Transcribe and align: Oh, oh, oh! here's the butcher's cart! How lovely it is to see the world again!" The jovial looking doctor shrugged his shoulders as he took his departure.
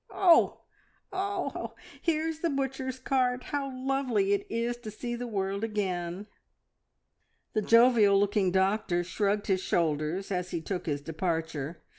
Oh, 0.09 0.61
oh, 1.13 1.51
oh! 1.53 1.75
here's 2.01 2.39
the 2.39 2.49
butcher's 2.49 2.97
cart! 2.97 3.43
How 3.43 3.71
lovely 3.85 4.33
it 4.33 4.47
is 4.49 4.75
to 4.77 4.89
see 4.89 5.13
the 5.13 5.27
world 5.27 5.63
again!" 5.63 6.25
The 7.53 7.61
jovial 7.61 8.19
looking 8.19 8.49
doctor 8.49 9.03
shrugged 9.03 9.45
his 9.45 9.61
shoulders 9.61 10.31
as 10.31 10.49
he 10.49 10.59
took 10.59 10.87
his 10.87 11.01
departure. 11.03 11.83